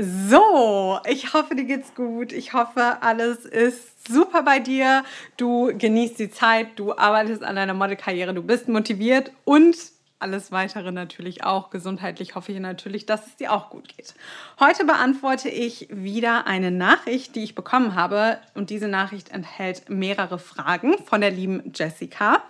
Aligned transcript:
So, 0.00 1.00
ich 1.08 1.34
hoffe, 1.34 1.56
dir 1.56 1.64
geht's 1.64 1.92
gut. 1.96 2.32
Ich 2.32 2.52
hoffe, 2.52 2.98
alles 3.00 3.44
ist 3.44 4.06
super 4.06 4.42
bei 4.44 4.60
dir. 4.60 5.02
Du 5.36 5.72
genießt 5.76 6.20
die 6.20 6.30
Zeit, 6.30 6.68
du 6.76 6.96
arbeitest 6.96 7.42
an 7.42 7.56
deiner 7.56 7.74
Modelkarriere, 7.74 8.32
du 8.32 8.44
bist 8.44 8.68
motiviert 8.68 9.32
und 9.44 9.76
alles 10.20 10.50
weitere 10.50 10.90
natürlich 10.90 11.44
auch. 11.44 11.70
Gesundheitlich 11.70 12.34
hoffe 12.34 12.52
ich 12.52 12.58
natürlich, 12.58 13.06
dass 13.06 13.26
es 13.26 13.36
dir 13.36 13.52
auch 13.52 13.70
gut 13.70 13.88
geht. 13.88 14.14
Heute 14.58 14.84
beantworte 14.84 15.48
ich 15.48 15.88
wieder 15.90 16.46
eine 16.46 16.70
Nachricht, 16.70 17.36
die 17.36 17.44
ich 17.44 17.54
bekommen 17.54 17.94
habe. 17.94 18.38
Und 18.54 18.70
diese 18.70 18.88
Nachricht 18.88 19.30
enthält 19.30 19.88
mehrere 19.88 20.38
Fragen 20.38 20.98
von 21.04 21.20
der 21.20 21.30
lieben 21.30 21.72
Jessica. 21.74 22.42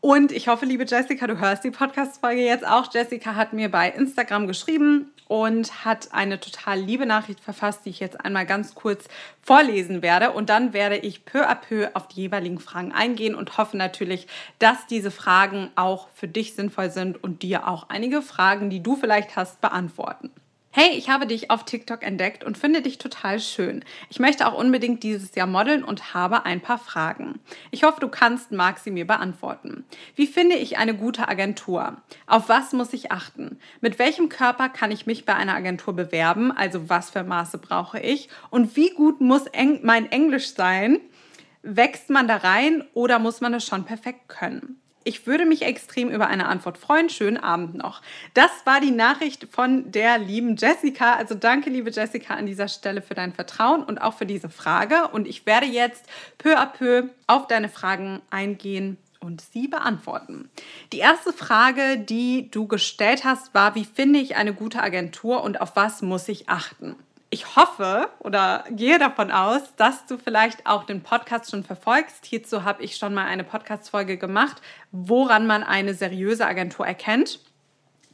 Und 0.00 0.32
ich 0.32 0.48
hoffe, 0.48 0.64
liebe 0.64 0.84
Jessica, 0.84 1.26
du 1.26 1.38
hörst 1.38 1.64
die 1.64 1.70
Podcast-Folge 1.70 2.42
jetzt 2.42 2.66
auch. 2.66 2.92
Jessica 2.92 3.34
hat 3.34 3.52
mir 3.52 3.70
bei 3.70 3.90
Instagram 3.90 4.46
geschrieben 4.46 5.12
und 5.28 5.84
hat 5.84 6.12
eine 6.12 6.40
total 6.40 6.80
liebe 6.80 7.06
Nachricht 7.06 7.40
verfasst, 7.40 7.86
die 7.86 7.90
ich 7.90 8.00
jetzt 8.00 8.22
einmal 8.22 8.44
ganz 8.44 8.74
kurz 8.74 9.08
vorlesen 9.40 10.02
werde. 10.02 10.32
Und 10.32 10.50
dann 10.50 10.72
werde 10.72 10.96
ich 10.96 11.24
peu 11.24 11.48
à 11.48 11.54
peu 11.54 11.88
auf 11.94 12.08
die 12.08 12.22
jeweiligen 12.22 12.58
Fragen 12.58 12.92
eingehen 12.92 13.34
und 13.34 13.56
hoffe 13.56 13.76
natürlich, 13.76 14.26
dass 14.58 14.86
diese 14.86 15.10
Fragen 15.10 15.70
auch 15.74 16.08
für 16.14 16.28
dich 16.28 16.54
sinnvoll 16.54 16.90
sind 16.90 17.01
und 17.10 17.42
dir 17.42 17.68
auch 17.68 17.88
einige 17.88 18.22
Fragen, 18.22 18.70
die 18.70 18.82
du 18.82 18.96
vielleicht 18.96 19.36
hast, 19.36 19.60
beantworten. 19.60 20.30
Hey, 20.74 20.96
ich 20.96 21.10
habe 21.10 21.26
dich 21.26 21.50
auf 21.50 21.66
TikTok 21.66 22.02
entdeckt 22.02 22.44
und 22.44 22.56
finde 22.56 22.80
dich 22.80 22.96
total 22.96 23.40
schön. 23.40 23.84
Ich 24.08 24.20
möchte 24.20 24.46
auch 24.46 24.58
unbedingt 24.58 25.02
dieses 25.02 25.34
Jahr 25.34 25.46
modeln 25.46 25.84
und 25.84 26.14
habe 26.14 26.46
ein 26.46 26.62
paar 26.62 26.78
Fragen. 26.78 27.40
Ich 27.70 27.84
hoffe, 27.84 28.00
du 28.00 28.08
kannst, 28.08 28.52
mag 28.52 28.78
sie 28.78 28.90
mir 28.90 29.06
beantworten. 29.06 29.84
Wie 30.16 30.26
finde 30.26 30.56
ich 30.56 30.78
eine 30.78 30.94
gute 30.94 31.28
Agentur? 31.28 31.98
Auf 32.26 32.48
was 32.48 32.72
muss 32.72 32.94
ich 32.94 33.12
achten? 33.12 33.58
Mit 33.82 33.98
welchem 33.98 34.30
Körper 34.30 34.70
kann 34.70 34.90
ich 34.90 35.04
mich 35.04 35.26
bei 35.26 35.34
einer 35.34 35.54
Agentur 35.54 35.94
bewerben? 35.94 36.52
Also 36.52 36.88
was 36.88 37.10
für 37.10 37.22
Maße 37.22 37.58
brauche 37.58 38.00
ich? 38.00 38.30
Und 38.48 38.74
wie 38.74 38.94
gut 38.94 39.20
muss 39.20 39.44
mein 39.82 40.10
Englisch 40.10 40.54
sein? 40.54 41.00
Wächst 41.60 42.08
man 42.08 42.26
da 42.26 42.36
rein 42.36 42.82
oder 42.94 43.18
muss 43.18 43.42
man 43.42 43.52
es 43.52 43.66
schon 43.66 43.84
perfekt 43.84 44.26
können? 44.28 44.81
Ich 45.04 45.26
würde 45.26 45.46
mich 45.46 45.62
extrem 45.62 46.08
über 46.10 46.28
eine 46.28 46.46
Antwort 46.46 46.78
freuen. 46.78 47.10
Schönen 47.10 47.36
Abend 47.36 47.74
noch. 47.74 48.02
Das 48.34 48.50
war 48.64 48.80
die 48.80 48.90
Nachricht 48.90 49.48
von 49.50 49.90
der 49.90 50.18
lieben 50.18 50.56
Jessica. 50.56 51.14
Also 51.14 51.34
danke, 51.34 51.70
liebe 51.70 51.90
Jessica, 51.90 52.34
an 52.34 52.46
dieser 52.46 52.68
Stelle 52.68 53.02
für 53.02 53.14
dein 53.14 53.32
Vertrauen 53.32 53.82
und 53.82 54.00
auch 54.00 54.14
für 54.14 54.26
diese 54.26 54.48
Frage. 54.48 55.08
Und 55.08 55.26
ich 55.26 55.46
werde 55.46 55.66
jetzt 55.66 56.04
peu 56.38 56.58
à 56.58 56.66
peu 56.66 57.08
auf 57.26 57.46
deine 57.46 57.68
Fragen 57.68 58.20
eingehen 58.30 58.96
und 59.20 59.40
sie 59.40 59.68
beantworten. 59.68 60.50
Die 60.92 60.98
erste 60.98 61.32
Frage, 61.32 61.98
die 61.98 62.50
du 62.50 62.66
gestellt 62.66 63.24
hast, 63.24 63.54
war, 63.54 63.74
wie 63.74 63.84
finde 63.84 64.18
ich 64.18 64.36
eine 64.36 64.52
gute 64.52 64.82
Agentur 64.82 65.42
und 65.42 65.60
auf 65.60 65.76
was 65.76 66.02
muss 66.02 66.28
ich 66.28 66.48
achten? 66.48 66.96
Ich 67.32 67.56
hoffe 67.56 68.10
oder 68.18 68.62
gehe 68.70 68.98
davon 68.98 69.30
aus, 69.30 69.74
dass 69.76 70.04
du 70.04 70.18
vielleicht 70.18 70.66
auch 70.66 70.84
den 70.84 71.02
Podcast 71.02 71.50
schon 71.50 71.64
verfolgst. 71.64 72.26
Hierzu 72.26 72.64
habe 72.64 72.82
ich 72.82 72.96
schon 72.98 73.14
mal 73.14 73.24
eine 73.24 73.42
Podcast-Folge 73.42 74.18
gemacht, 74.18 74.60
woran 74.90 75.46
man 75.46 75.62
eine 75.62 75.94
seriöse 75.94 76.46
Agentur 76.46 76.86
erkennt. 76.86 77.40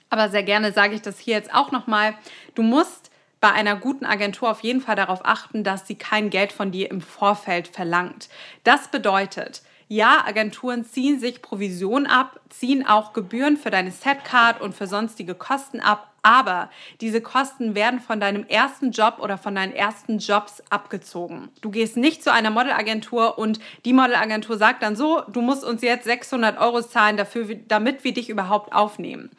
Aber 0.09 0.29
sehr 0.29 0.45
gerne 0.45 0.73
sage 0.73 0.95
ich 0.95 1.03
das 1.03 1.19
hier 1.19 1.35
jetzt 1.35 1.53
auch 1.53 1.73
nochmal. 1.73 2.15
Du 2.55 2.63
musst 2.63 3.11
bei 3.41 3.51
einer 3.51 3.75
guten 3.75 4.07
Agentur 4.07 4.53
auf 4.53 4.61
jeden 4.61 4.81
Fall 4.81 4.95
darauf 4.95 5.25
achten, 5.25 5.65
dass 5.65 5.89
sie 5.89 5.97
kein 5.97 6.31
Geld 6.31 6.53
von 6.53 6.71
dir 6.71 6.89
im 6.89 7.01
Vorfeld 7.01 7.67
verlangt. 7.67 8.29
Das 8.63 8.87
bedeutet, 8.87 9.63
ja, 9.89 10.25
Agenturen 10.27 10.85
ziehen 10.85 11.19
sich 11.19 11.43
Provision 11.43 12.07
ab, 12.07 12.39
ziehen 12.51 12.87
auch 12.87 13.15
Gebühren 13.15 13.57
für 13.57 13.71
deine 13.71 13.91
Setcard 13.91 14.61
und 14.61 14.77
für 14.77 14.87
sonstige 14.87 15.35
Kosten 15.35 15.81
ab, 15.81 16.13
aber 16.29 16.69
diese 17.01 17.23
Kosten 17.23 17.75
werden 17.75 18.01
von 18.01 18.21
deinem 18.21 18.45
ersten 18.45 18.91
Job 18.91 19.17
oder 19.19 19.39
von 19.39 19.55
deinen 19.55 19.73
ersten 19.73 20.19
Jobs 20.19 20.63
abgezogen. 20.69 21.49
Du 21.63 21.71
gehst 21.71 21.97
nicht 21.97 22.23
zu 22.23 22.31
einer 22.31 22.51
Modelagentur 22.51 23.39
und 23.39 23.61
die 23.87 23.95
Modelagentur 23.95 24.59
sagt 24.59 24.83
dann 24.83 24.95
so, 24.95 25.23
du 25.33 25.41
musst 25.41 25.65
uns 25.65 25.81
jetzt 25.81 26.05
600 26.05 26.61
Euro 26.61 26.83
zahlen, 26.83 27.17
dafür, 27.17 27.47
damit 27.67 28.05
wir 28.05 28.13
dich 28.13 28.29
überhaupt 28.29 28.75
aufnehmen. 28.75 29.31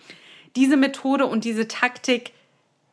Diese 0.56 0.78
Methode 0.78 1.28
und 1.28 1.44
diese 1.44 1.68
Taktik 1.68 2.34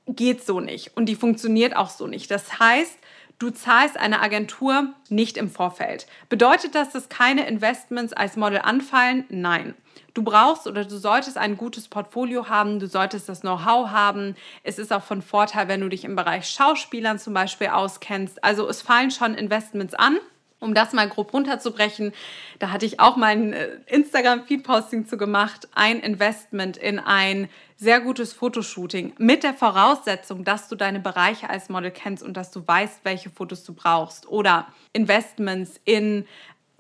geht 0.07 0.45
so 0.45 0.61
nicht 0.61 0.95
und 0.95 1.07
die 1.07 1.17
funktioniert 1.17 1.75
auch 1.75 1.89
so 1.89 2.07
nicht. 2.07 2.31
Das 2.31 2.61
heißt, 2.61 2.99
Du 3.39 3.51
zahlst 3.51 3.99
eine 3.99 4.23
Agentur 4.23 4.95
nicht 5.11 5.37
im 5.37 5.51
Vorfeld. 5.51 6.07
Bedeutet 6.31 6.75
das, 6.75 6.91
dass 6.91 7.11
keine 7.11 7.47
Investments 7.47 8.15
als 8.15 8.37
Model 8.37 8.61
anfallen? 8.63 9.25
Nein. 9.29 9.75
Du 10.15 10.23
brauchst 10.23 10.67
oder 10.67 10.87
du 10.87 10.97
solltest 10.97 11.37
ein 11.37 11.59
gutes 11.59 11.89
Portfolio 11.89 12.49
haben, 12.49 12.79
du 12.79 12.87
solltest 12.87 13.29
das 13.29 13.43
Know-how 13.43 13.91
haben. 13.91 14.35
Es 14.63 14.79
ist 14.79 14.91
auch 14.91 15.03
von 15.03 15.21
Vorteil, 15.21 15.69
wenn 15.69 15.83
du 15.83 15.91
dich 15.91 16.05
im 16.05 16.17
Bereich 16.17 16.49
Schauspielern 16.49 17.19
zum 17.19 17.35
Beispiel 17.35 17.69
auskennst. 17.69 18.43
Also 18.43 18.67
es 18.67 18.81
fallen 18.81 19.11
schon 19.11 19.35
Investments 19.35 19.93
an. 19.93 20.17
Um 20.59 20.73
das 20.73 20.95
mal 20.95 21.09
grob 21.09 21.35
runterzubrechen, 21.35 22.13
da 22.59 22.71
hatte 22.71 22.87
ich 22.87 22.99
auch 22.99 23.17
mein 23.17 23.53
äh, 23.53 23.69
Instagram-Feed-Posting 23.87 25.07
zu 25.07 25.19
gemacht. 25.19 25.69
Ein 25.75 26.01
Investment 26.01 26.79
in 26.79 26.99
ein 26.99 27.49
sehr 27.77 28.01
gutes 28.01 28.33
Fotoshooting 28.33 29.15
mit 29.19 29.43
der 29.43 29.53
Voraussetzung, 29.53 30.45
dass 30.45 30.69
du 30.69 30.75
deine 30.75 30.99
Bereiche 31.01 31.51
als 31.51 31.69
Model 31.69 31.91
kennst 31.91 32.23
und 32.23 32.39
dass 32.39 32.51
du 32.51 32.67
weißt, 32.67 33.01
welche 33.05 33.29
Fotos 33.29 33.65
du 33.65 33.75
brauchst. 33.75 34.29
Oder 34.29 34.69
Investments 34.95 35.79
in 35.85 36.27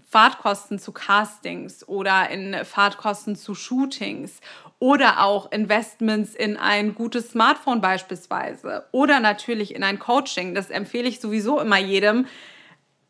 Fahrtkosten 0.08 0.78
zu 0.78 0.92
Castings 0.92 1.86
oder 1.86 2.30
in 2.30 2.64
Fahrtkosten 2.64 3.36
zu 3.36 3.54
Shootings 3.54 4.40
oder 4.78 5.22
auch 5.24 5.50
Investments 5.52 6.34
in 6.34 6.56
ein 6.56 6.94
gutes 6.94 7.32
Smartphone 7.32 7.80
beispielsweise 7.80 8.86
oder 8.92 9.20
natürlich 9.20 9.74
in 9.74 9.82
ein 9.82 9.98
Coaching. 9.98 10.54
Das 10.54 10.70
empfehle 10.70 11.08
ich 11.08 11.20
sowieso 11.20 11.60
immer 11.60 11.78
jedem, 11.78 12.26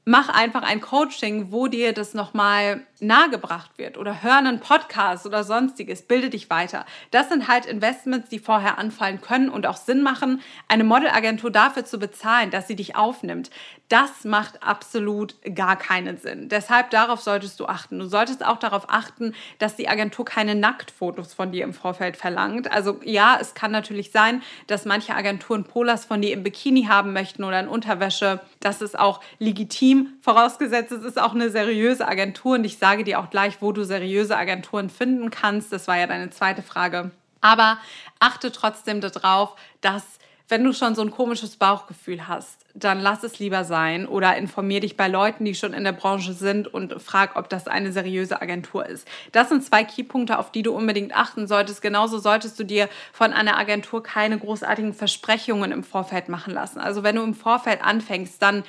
mach 0.08 0.28
einfach 0.28 0.62
ein 0.62 0.80
Coaching, 0.80 1.50
wo 1.50 1.66
dir 1.66 1.92
das 1.92 2.14
nochmal 2.14 2.86
nahegebracht 3.00 3.76
wird 3.76 3.98
oder 3.98 4.22
hör 4.22 4.36
einen 4.36 4.60
Podcast 4.60 5.26
oder 5.26 5.42
sonstiges, 5.42 6.02
bilde 6.02 6.30
dich 6.30 6.48
weiter. 6.48 6.86
Das 7.10 7.28
sind 7.28 7.48
halt 7.48 7.66
Investments, 7.66 8.28
die 8.30 8.38
vorher 8.38 8.78
anfallen 8.78 9.20
können 9.20 9.50
und 9.50 9.66
auch 9.66 9.76
Sinn 9.76 10.02
machen, 10.02 10.40
eine 10.68 10.84
Modelagentur 10.84 11.50
dafür 11.50 11.84
zu 11.84 11.98
bezahlen, 11.98 12.52
dass 12.52 12.68
sie 12.68 12.76
dich 12.76 12.94
aufnimmt. 12.94 13.50
Das 13.88 14.24
macht 14.24 14.62
absolut 14.62 15.34
gar 15.54 15.76
keinen 15.76 16.18
Sinn. 16.18 16.48
Deshalb 16.48 16.90
darauf 16.90 17.20
solltest 17.20 17.58
du 17.58 17.66
achten. 17.66 17.98
Du 17.98 18.06
solltest 18.06 18.46
auch 18.46 18.58
darauf 18.58 18.86
achten, 18.88 19.34
dass 19.58 19.76
die 19.76 19.88
Agentur 19.88 20.24
keine 20.24 20.54
Nacktfotos 20.54 21.34
von 21.34 21.50
dir 21.50 21.64
im 21.64 21.74
Vorfeld 21.74 22.16
verlangt. 22.16 22.70
Also 22.70 23.00
ja, 23.04 23.38
es 23.40 23.54
kann 23.54 23.72
natürlich 23.72 24.12
sein, 24.12 24.42
dass 24.68 24.84
manche 24.84 25.14
Agenturen 25.14 25.64
Polars 25.64 26.04
von 26.04 26.22
dir 26.22 26.32
im 26.32 26.44
Bikini 26.44 26.84
haben 26.84 27.12
möchten 27.12 27.42
oder 27.44 27.60
in 27.60 27.68
Unterwäsche. 27.68 28.40
Das 28.60 28.80
ist 28.82 28.98
auch 28.98 29.20
legitim 29.38 29.95
Team, 29.96 30.18
vorausgesetzt 30.20 30.92
es 30.92 31.02
ist 31.02 31.20
auch 31.20 31.34
eine 31.34 31.50
seriöse 31.50 32.06
Agentur 32.06 32.54
und 32.54 32.64
ich 32.64 32.78
sage 32.78 33.04
dir 33.04 33.20
auch 33.20 33.30
gleich, 33.30 33.60
wo 33.60 33.72
du 33.72 33.84
seriöse 33.84 34.36
Agenturen 34.36 34.90
finden 34.90 35.30
kannst. 35.30 35.72
Das 35.72 35.88
war 35.88 35.98
ja 35.98 36.06
deine 36.06 36.30
zweite 36.30 36.62
Frage. 36.62 37.10
Aber 37.40 37.78
achte 38.18 38.52
trotzdem 38.52 39.00
darauf, 39.00 39.56
dass 39.80 40.04
wenn 40.48 40.62
du 40.62 40.72
schon 40.72 40.94
so 40.94 41.02
ein 41.02 41.10
komisches 41.10 41.56
Bauchgefühl 41.56 42.28
hast, 42.28 42.64
dann 42.72 43.00
lass 43.00 43.24
es 43.24 43.40
lieber 43.40 43.64
sein 43.64 44.06
oder 44.06 44.36
informier 44.36 44.80
dich 44.80 44.96
bei 44.96 45.08
Leuten, 45.08 45.44
die 45.44 45.56
schon 45.56 45.72
in 45.72 45.82
der 45.82 45.92
Branche 45.92 46.34
sind 46.34 46.72
und 46.72 47.02
frag, 47.02 47.34
ob 47.34 47.48
das 47.48 47.66
eine 47.66 47.90
seriöse 47.90 48.40
Agentur 48.40 48.86
ist. 48.86 49.08
Das 49.32 49.48
sind 49.48 49.64
zwei 49.64 49.82
Keypunkte, 49.82 50.38
auf 50.38 50.52
die 50.52 50.62
du 50.62 50.72
unbedingt 50.72 51.16
achten 51.16 51.48
solltest. 51.48 51.82
Genauso 51.82 52.18
solltest 52.18 52.60
du 52.60 52.64
dir 52.64 52.88
von 53.12 53.32
einer 53.32 53.58
Agentur 53.58 54.04
keine 54.04 54.38
großartigen 54.38 54.94
Versprechungen 54.94 55.72
im 55.72 55.82
Vorfeld 55.82 56.28
machen 56.28 56.54
lassen. 56.54 56.78
Also 56.78 57.02
wenn 57.02 57.16
du 57.16 57.22
im 57.22 57.34
Vorfeld 57.34 57.82
anfängst, 57.82 58.40
dann 58.40 58.62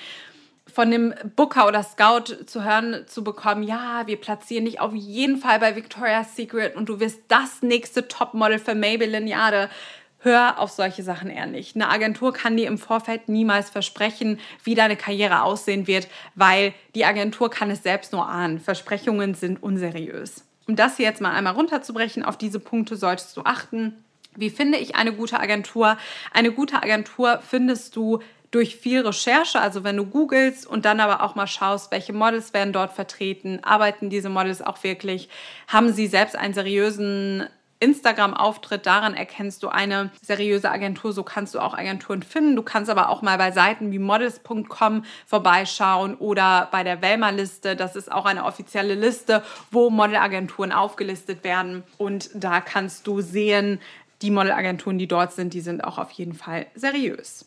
von 0.77 0.91
dem 0.91 1.11
Booker 1.35 1.67
oder 1.67 1.81
Scout 1.81 2.45
zu 2.45 2.63
hören 2.63 3.05
zu 3.07 3.23
bekommen, 3.23 3.63
ja, 3.63 4.03
wir 4.05 4.17
platzieren 4.17 4.65
dich 4.65 4.79
auf 4.79 4.93
jeden 4.93 5.37
Fall 5.37 5.57
bei 5.57 5.75
Victoria's 5.75 6.35
Secret 6.35 6.75
und 6.75 6.87
du 6.87 6.99
wirst 6.99 7.19
das 7.29 7.63
nächste 7.63 8.07
Topmodel 8.07 8.59
für 8.59 8.75
Maybelline 8.75 9.27
Jade. 9.27 9.71
Hör 10.19 10.59
auf 10.59 10.69
solche 10.69 11.01
Sachen 11.01 11.31
eher 11.31 11.47
nicht. 11.47 11.75
Eine 11.75 11.89
Agentur 11.89 12.31
kann 12.31 12.57
dir 12.57 12.67
im 12.67 12.77
Vorfeld 12.77 13.27
niemals 13.27 13.71
versprechen, 13.71 14.39
wie 14.63 14.75
deine 14.75 14.95
Karriere 14.95 15.41
aussehen 15.41 15.87
wird, 15.87 16.07
weil 16.35 16.75
die 16.93 17.05
Agentur 17.05 17.49
kann 17.49 17.71
es 17.71 17.81
selbst 17.81 18.13
nur 18.13 18.29
ahnen. 18.29 18.59
Versprechungen 18.59 19.33
sind 19.33 19.63
unseriös. 19.63 20.45
Um 20.67 20.75
das 20.75 20.97
hier 20.97 21.07
jetzt 21.07 21.21
mal 21.21 21.33
einmal 21.33 21.53
runterzubrechen, 21.53 22.23
auf 22.23 22.37
diese 22.37 22.59
Punkte 22.59 22.97
solltest 22.97 23.35
du 23.35 23.41
achten. 23.45 24.03
Wie 24.35 24.51
finde 24.51 24.77
ich 24.77 24.95
eine 24.95 25.11
gute 25.11 25.39
Agentur? 25.39 25.97
Eine 26.31 26.51
gute 26.51 26.83
Agentur 26.83 27.39
findest 27.41 27.95
du 27.95 28.19
durch 28.51 28.75
viel 28.77 29.01
Recherche, 29.01 29.59
also 29.59 29.83
wenn 29.83 29.97
du 29.97 30.05
googelst 30.05 30.65
und 30.65 30.85
dann 30.85 30.99
aber 30.99 31.23
auch 31.23 31.35
mal 31.35 31.47
schaust, 31.47 31.91
welche 31.91 32.13
Models 32.13 32.53
werden 32.53 32.73
dort 32.73 32.93
vertreten, 32.93 33.59
arbeiten 33.63 34.09
diese 34.09 34.29
Models 34.29 34.61
auch 34.61 34.83
wirklich, 34.83 35.29
haben 35.67 35.91
sie 35.91 36.07
selbst 36.07 36.35
einen 36.35 36.53
seriösen 36.53 37.47
Instagram-Auftritt, 37.79 38.85
daran 38.85 39.13
erkennst 39.13 39.61
du 39.61 39.69
eine 39.69 40.09
seriöse 40.21 40.71
Agentur, 40.71 41.13
so 41.13 41.23
kannst 41.23 41.53
du 41.53 41.59
auch 41.59 41.75
Agenturen 41.75 42.23
finden. 42.23 42.55
Du 42.55 42.63
kannst 42.63 42.89
aber 42.89 43.09
auch 43.09 43.21
mal 43.21 43.37
bei 43.37 43.51
Seiten 43.51 43.91
wie 43.91 43.99
models.com 43.99 45.03
vorbeischauen 45.25 46.15
oder 46.15 46.69
bei 46.71 46.83
der 46.83 47.01
Wellmer-Liste. 47.01 47.75
Das 47.75 47.95
ist 47.95 48.11
auch 48.11 48.25
eine 48.25 48.45
offizielle 48.45 48.95
Liste, 48.95 49.43
wo 49.71 49.89
Modelagenturen 49.89 50.71
aufgelistet 50.71 51.43
werden. 51.43 51.83
Und 51.97 52.29
da 52.33 52.61
kannst 52.61 53.05
du 53.05 53.21
sehen, 53.21 53.79
die 54.23 54.31
Modelagenturen, 54.31 54.97
die 54.97 55.07
dort 55.07 55.33
sind, 55.33 55.53
die 55.53 55.61
sind 55.61 55.83
auch 55.83 55.99
auf 55.99 56.09
jeden 56.11 56.33
Fall 56.33 56.65
seriös. 56.73 57.45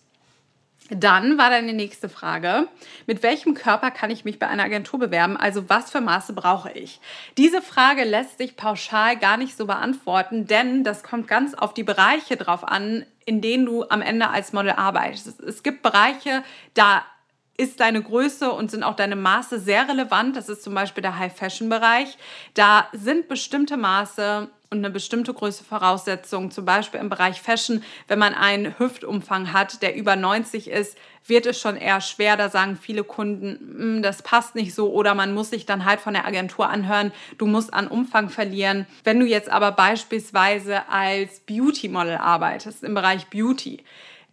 Dann 0.90 1.38
war 1.38 1.50
deine 1.50 1.72
nächste 1.72 2.08
Frage, 2.08 2.66
mit 3.06 3.22
welchem 3.22 3.54
Körper 3.54 3.92
kann 3.92 4.10
ich 4.10 4.25
mich 4.25 4.40
bei 4.40 4.48
einer 4.48 4.64
Agentur 4.64 4.98
bewerben? 4.98 5.37
Also 5.37 5.69
was 5.69 5.90
für 5.90 6.00
Maße 6.00 6.32
brauche 6.32 6.72
ich? 6.72 7.00
Diese 7.38 7.62
Frage 7.62 8.02
lässt 8.04 8.38
sich 8.38 8.56
pauschal 8.56 9.16
gar 9.16 9.37
nicht 9.37 9.56
so 9.56 9.66
beantworten, 9.66 10.46
denn 10.46 10.82
das 10.82 11.04
kommt 11.04 11.28
ganz 11.28 11.54
auf 11.54 11.75
die 11.75 11.84
Bereiche 11.84 12.37
drauf 12.37 12.66
an, 12.66 13.06
in 13.25 13.40
denen 13.40 13.66
du 13.66 13.84
am 13.88 14.02
Ende 14.02 14.31
als 14.31 14.52
Model 14.52 14.72
arbeitest. 14.72 15.40
Es 15.40 15.62
gibt 15.62 15.82
Bereiche, 15.82 16.42
da 16.75 17.04
ist 17.56 17.78
deine 17.78 18.02
Größe 18.02 18.50
und 18.50 18.70
sind 18.70 18.82
auch 18.82 18.96
deine 18.96 19.16
Maße 19.16 19.60
sehr 19.60 19.87
relevant. 19.87 20.34
Das 20.34 20.48
ist 20.48 20.62
zum 20.62 20.75
Beispiel 20.75 21.02
der 21.02 21.19
High-Fashion-Bereich. 21.19 22.16
Da 22.54 22.88
sind 22.92 23.28
bestimmte 23.28 23.76
Maße 23.76 24.48
und 24.72 24.78
eine 24.78 24.90
bestimmte 24.90 25.34
Größe 25.34 25.64
Voraussetzung, 25.64 26.52
zum 26.52 26.64
Beispiel 26.64 27.00
im 27.00 27.08
Bereich 27.08 27.43
Fashion, 27.43 27.82
wenn 28.06 28.20
man 28.20 28.34
einen 28.34 28.78
Hüftumfang 28.78 29.52
hat, 29.52 29.82
der 29.82 29.96
über 29.96 30.14
90 30.14 30.70
ist, 30.70 30.96
wird 31.26 31.46
es 31.46 31.61
schon 31.61 31.76
eher 31.76 32.00
schwer. 32.00 32.37
Da 32.37 32.49
sagen 32.49 32.78
viele 32.81 33.02
Kunden, 33.02 33.58
hm, 33.96 34.02
das 34.02 34.22
passt 34.22 34.55
nicht 34.55 34.72
so 34.72 34.93
oder 34.93 35.14
man 35.14 35.34
muss 35.34 35.50
sich 35.50 35.67
dann 35.67 35.84
halt 35.84 36.00
von 36.00 36.14
der 36.14 36.25
Agentur 36.25 36.69
anhören, 36.69 37.11
du 37.37 37.46
musst 37.46 37.75
an 37.75 37.88
Umfang 37.88 38.28
verlieren. 38.28 38.87
Wenn 39.02 39.19
du 39.19 39.26
jetzt 39.26 39.50
aber 39.50 39.72
beispielsweise 39.72 40.88
als 40.88 41.40
Beauty-Model 41.40 42.19
arbeitest, 42.19 42.84
im 42.84 42.94
Bereich 42.94 43.26
Beauty, 43.26 43.82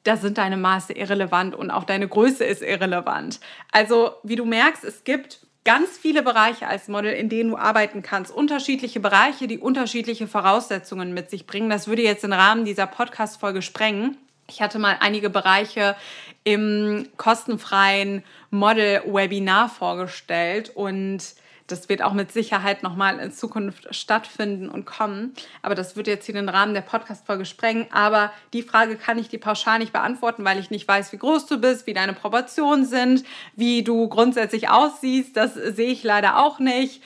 da 0.04 0.18
sind 0.18 0.38
deine 0.38 0.56
Maße 0.56 0.94
irrelevant 0.94 1.56
und 1.56 1.72
auch 1.72 1.84
deine 1.84 2.08
Größe 2.08 2.46
ist 2.46 2.62
irrelevant. 2.62 3.40
Also, 3.72 4.12
wie 4.22 4.36
du 4.36 4.46
merkst, 4.46 4.84
es 4.84 5.04
gibt 5.04 5.47
ganz 5.68 5.98
viele 5.98 6.24
Bereiche 6.24 6.66
als 6.66 6.88
Model, 6.88 7.12
in 7.12 7.28
denen 7.28 7.50
du 7.50 7.58
arbeiten 7.58 8.02
kannst. 8.02 8.32
Unterschiedliche 8.32 9.02
Bereiche, 9.02 9.48
die 9.48 9.58
unterschiedliche 9.58 10.26
Voraussetzungen 10.26 11.14
mit 11.14 11.30
sich 11.30 11.46
bringen. 11.46 11.70
Das 11.70 11.90
würde 11.90 12.04
jetzt 12.04 12.24
den 12.24 12.32
Rahmen 12.32 12.64
dieser 12.64 12.88
Podcast-Folge 12.88 13.62
sprengen. 13.62 14.16
Ich 14.48 14.62
hatte 14.62 14.80
mal 14.80 14.96
einige 15.02 15.30
Bereiche 15.30 15.98
im 16.46 17.10
kostenfreien 17.18 18.24
Model-Webinar 18.50 19.68
vorgestellt 19.68 20.72
und 20.74 21.22
das 21.68 21.90
wird 21.90 22.02
auch 22.02 22.14
mit 22.14 22.32
Sicherheit 22.32 22.82
nochmal 22.82 23.20
in 23.20 23.32
Zukunft 23.32 23.94
stattfinden 23.94 24.70
und 24.70 24.86
kommen. 24.86 25.34
Aber 25.62 25.76
das 25.76 25.96
wird 25.96 26.08
jetzt 26.08 26.26
hier 26.26 26.36
den 26.36 26.50
Rahmen 26.50 26.74
der 26.74 26.82
Podcast-Folge 26.82 27.46
sprengen. 27.46 27.88
Aber 27.92 28.32
die 28.54 28.64
Frage 28.64 28.96
kann 28.96 29.20
ich 29.20 29.28
dir 29.28 29.40
pauschal 29.40 29.80
nicht 29.80 29.94
beantworten, 29.94 30.46
weil 30.46 30.60
ich 30.60 30.72
nicht 30.72 30.88
weiß, 30.88 31.12
wie 31.12 31.18
groß 31.18 31.46
du 31.46 31.60
bist, 31.60 31.86
wie 31.86 31.94
deine 31.94 32.14
Proportionen 32.14 32.86
sind, 32.86 33.24
wie 33.56 33.84
du 33.84 34.08
grundsätzlich 34.08 34.70
aussiehst. 34.70 35.36
Das 35.36 35.54
sehe 35.54 35.92
ich 35.92 36.04
leider 36.04 36.40
auch 36.40 36.60
nicht. 36.60 37.02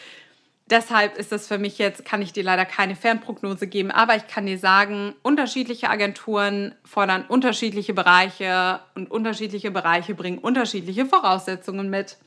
Deshalb 0.72 1.18
ist 1.18 1.34
das 1.34 1.50
für 1.50 1.58
mich 1.58 1.78
jetzt, 1.80 2.06
kann 2.06 2.22
ich 2.22 2.32
dir 2.32 2.46
leider 2.46 2.64
keine 2.64 2.96
Fernprognose 2.96 3.68
geben, 3.68 3.92
aber 3.92 4.16
ich 4.16 4.28
kann 4.28 4.46
dir 4.46 4.58
sagen, 4.58 5.14
unterschiedliche 5.22 5.90
Agenturen 5.90 6.74
fordern 6.86 7.26
unterschiedliche 7.28 7.94
Bereiche 7.94 8.80
und 8.96 9.12
unterschiedliche 9.12 9.70
Bereiche 9.70 10.16
bringen 10.16 10.38
unterschiedliche 10.38 11.06
Voraussetzungen 11.06 11.90
mit. 11.90 12.18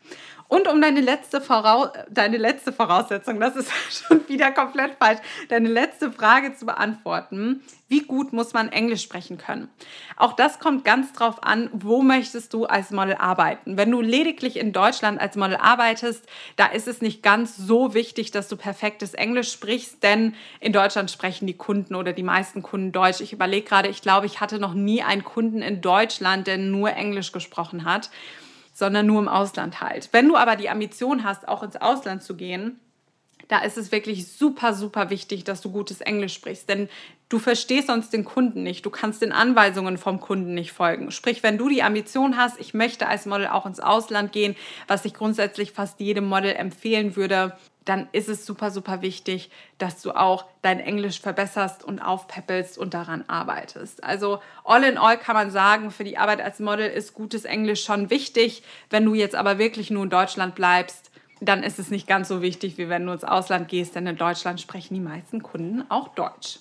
Und 0.49 0.69
um 0.69 0.81
deine 0.81 1.01
letzte, 1.01 1.43
deine 2.11 2.37
letzte 2.37 2.73
Voraussetzung, 2.73 3.41
das 3.41 3.57
ist 3.57 3.71
schon 3.91 4.29
wieder 4.29 4.53
komplett 4.53 4.97
falsch, 4.99 5.21
deine 5.49 5.69
letzte 5.69 6.13
Frage 6.13 6.55
zu 6.55 6.67
beantworten, 6.67 7.63
wie 7.89 8.01
gut 8.01 8.33
muss 8.33 8.53
man 8.53 8.71
Englisch 8.71 9.03
sprechen 9.03 9.39
können? 9.39 9.69
Auch 10.17 10.35
das 10.35 10.59
kommt 10.59 10.85
ganz 10.85 11.13
drauf 11.13 11.43
an, 11.43 11.71
wo 11.73 12.03
möchtest 12.03 12.53
du 12.53 12.67
als 12.67 12.91
Model 12.91 13.15
arbeiten. 13.15 13.77
Wenn 13.77 13.91
du 13.91 14.01
lediglich 14.01 14.57
in 14.57 14.73
Deutschland 14.73 15.21
als 15.21 15.37
Model 15.37 15.57
arbeitest, 15.57 16.27
da 16.57 16.67
ist 16.67 16.89
es 16.89 17.01
nicht 17.01 17.23
ganz 17.23 17.57
so 17.57 17.95
wichtig, 17.95 18.31
dass 18.31 18.49
du 18.49 18.57
perfektes 18.57 19.15
Englisch 19.15 19.53
sprichst, 19.53 20.03
denn 20.03 20.35
in 20.61 20.73
Deutschland 20.73 21.11
sprechen 21.11 21.47
die 21.47 21.57
Kunden 21.57 21.95
oder 21.95 22.13
die 22.13 22.23
meisten 22.23 22.63
Kunden 22.63 22.93
Deutsch. 22.93 23.21
Ich 23.21 23.33
überlege 23.33 23.67
gerade, 23.67 23.89
ich 23.89 24.03
glaube, 24.03 24.27
ich 24.27 24.41
hatte 24.41 24.59
noch 24.59 24.75
nie 24.75 25.03
einen 25.03 25.25
Kunden 25.25 25.63
in 25.63 25.81
Deutschland, 25.81 26.47
der 26.47 26.59
nur 26.59 26.91
Englisch 26.91 27.33
gesprochen 27.33 27.85
hat 27.85 28.11
sondern 28.75 29.07
nur 29.07 29.21
im 29.21 29.29
Ausland 29.29 29.81
halt. 29.81 30.11
Wenn 30.13 30.29
du 30.29 30.37
aber 30.37 30.57
die 30.57 30.69
Ambition 30.69 31.25
hast, 31.25 31.49
auch 31.49 31.63
ins 31.63 31.77
Ausland 31.77 32.23
zu 32.23 32.37
gehen, 32.37 32.81
da 33.49 33.59
ist 33.59 33.77
es 33.77 33.93
wirklich 33.93 34.27
super, 34.29 34.75
super 34.75 35.11
wichtig, 35.11 35.45
dass 35.45 35.61
du 35.61 35.71
gutes 35.71 36.01
Englisch 36.01 36.35
sprichst, 36.35 36.69
denn 36.69 36.89
du 37.29 37.39
verstehst 37.39 37.89
sonst 37.89 38.13
den 38.13 38.25
Kunden 38.25 38.63
nicht, 38.63 38.85
du 38.87 38.91
kannst 38.91 39.23
den 39.23 39.33
Anweisungen 39.33 39.99
vom 39.99 40.21
Kunden 40.21 40.55
nicht 40.55 40.73
folgen. 40.73 41.11
Sprich, 41.11 41.43
wenn 41.43 41.59
du 41.59 41.69
die 41.69 41.83
Ambition 41.83 42.37
hast, 42.37 42.61
ich 42.61 42.75
möchte 42.75 43.07
als 43.07 43.27
Model 43.27 43.49
auch 43.49 43.67
ins 43.67 43.81
Ausland 43.81 44.33
gehen, 44.33 44.57
was 44.89 45.05
ich 45.05 45.15
grundsätzlich 45.15 45.73
fast 45.73 46.01
jedem 46.01 46.27
Model 46.27 46.55
empfehlen 46.55 47.17
würde, 47.17 47.57
dann 47.85 48.09
ist 48.13 48.29
es 48.29 48.47
super, 48.47 48.71
super 48.71 49.03
wichtig, 49.03 49.51
dass 49.79 50.01
du 50.01 50.13
auch 50.13 50.47
dein 50.63 50.81
Englisch 50.81 51.21
verbesserst 51.21 51.85
und 51.85 52.01
aufpäppelst 52.01 52.79
und 52.79 52.95
daran 52.95 53.25
arbeitest. 53.29 54.03
Also 54.03 54.41
all 54.65 54.85
in 54.85 54.97
all 54.97 55.19
kann 55.19 55.35
man 55.35 55.51
sagen, 55.51 55.91
für 55.91 56.05
die 56.05 56.17
Arbeit 56.17 56.41
als 56.41 56.61
Model 56.61 56.89
ist 56.89 57.13
gutes 57.13 57.45
Englisch 57.45 57.85
schon 57.85 58.09
wichtig. 58.09 58.63
Wenn 58.89 59.05
du 59.05 59.15
jetzt 59.15 59.35
aber 59.35 59.59
wirklich 59.59 59.91
nur 59.91 60.05
in 60.05 60.11
Deutschland 60.11 60.55
bleibst, 60.55 61.11
dann 61.41 61.63
ist 61.63 61.79
es 61.79 61.91
nicht 61.91 62.07
ganz 62.07 62.29
so 62.29 62.43
wichtig, 62.43 62.79
wie 62.79 62.89
wenn 62.89 63.07
du 63.07 63.13
ins 63.13 63.25
Ausland 63.25 63.69
gehst, 63.69 63.95
denn 63.95 64.07
in 64.07 64.17
Deutschland 64.17 64.61
sprechen 64.61 64.95
die 64.95 65.01
meisten 65.01 65.43
Kunden 65.43 65.85
auch 65.89 66.09
Deutsch. 66.09 66.61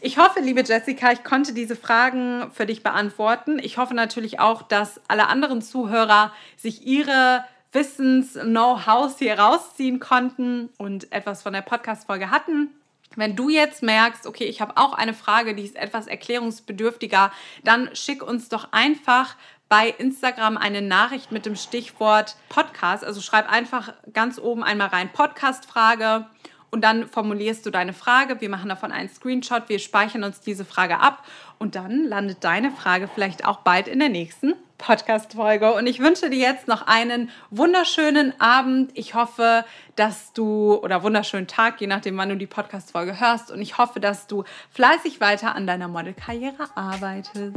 Ich 0.00 0.18
hoffe, 0.18 0.40
liebe 0.40 0.62
Jessica, 0.62 1.12
ich 1.12 1.24
konnte 1.24 1.52
diese 1.52 1.76
Fragen 1.76 2.50
für 2.52 2.66
dich 2.66 2.82
beantworten. 2.82 3.58
Ich 3.58 3.78
hoffe 3.78 3.94
natürlich 3.94 4.40
auch, 4.40 4.62
dass 4.62 5.00
alle 5.08 5.28
anderen 5.28 5.62
Zuhörer 5.62 6.32
sich 6.56 6.86
ihre 6.86 7.44
Wissens-Know-hows 7.72 9.18
hier 9.18 9.38
rausziehen 9.38 9.98
konnten 10.00 10.68
und 10.78 11.12
etwas 11.12 11.42
von 11.42 11.52
der 11.52 11.62
Podcast-Folge 11.62 12.30
hatten. 12.30 12.70
Wenn 13.16 13.36
du 13.36 13.48
jetzt 13.48 13.82
merkst, 13.82 14.26
okay, 14.26 14.44
ich 14.44 14.60
habe 14.60 14.76
auch 14.76 14.92
eine 14.92 15.14
Frage, 15.14 15.54
die 15.54 15.64
ist 15.64 15.76
etwas 15.76 16.06
erklärungsbedürftiger, 16.06 17.32
dann 17.62 17.90
schick 17.94 18.22
uns 18.22 18.48
doch 18.48 18.68
einfach 18.72 19.36
bei 19.68 19.88
Instagram 19.88 20.56
eine 20.56 20.82
Nachricht 20.82 21.32
mit 21.32 21.46
dem 21.46 21.56
Stichwort 21.56 22.36
Podcast. 22.48 23.04
Also 23.04 23.20
schreib 23.20 23.50
einfach 23.50 23.92
ganz 24.12 24.38
oben 24.38 24.62
einmal 24.62 24.88
rein 24.88 25.10
Podcast-Frage 25.12 26.26
und 26.70 26.82
dann 26.82 27.08
formulierst 27.08 27.64
du 27.64 27.70
deine 27.70 27.92
Frage. 27.92 28.40
Wir 28.40 28.50
machen 28.50 28.68
davon 28.68 28.90
einen 28.90 29.08
Screenshot, 29.08 29.68
wir 29.68 29.78
speichern 29.78 30.24
uns 30.24 30.40
diese 30.40 30.64
Frage 30.64 30.98
ab 30.98 31.24
und 31.58 31.76
dann 31.76 32.04
landet 32.04 32.42
deine 32.42 32.72
Frage 32.72 33.08
vielleicht 33.08 33.46
auch 33.46 33.58
bald 33.58 33.86
in 33.86 34.00
der 34.00 34.08
nächsten 34.08 34.54
Podcast-Folge. 34.78 35.72
Und 35.72 35.86
ich 35.86 36.00
wünsche 36.00 36.30
dir 36.30 36.38
jetzt 36.38 36.68
noch 36.68 36.86
einen 36.86 37.30
wunderschönen 37.50 38.38
Abend. 38.40 38.90
Ich 38.94 39.14
hoffe, 39.14 39.64
dass 39.96 40.32
du, 40.32 40.74
oder 40.74 41.02
wunderschönen 41.02 41.46
Tag, 41.46 41.80
je 41.80 41.86
nachdem, 41.86 42.16
wann 42.18 42.28
du 42.28 42.36
die 42.36 42.46
Podcast-Folge 42.46 43.20
hörst. 43.20 43.50
Und 43.50 43.62
ich 43.62 43.78
hoffe, 43.78 44.00
dass 44.00 44.26
du 44.26 44.44
fleißig 44.70 45.20
weiter 45.20 45.54
an 45.54 45.66
deiner 45.66 45.88
Modelkarriere 45.88 46.68
arbeitest. 46.74 47.54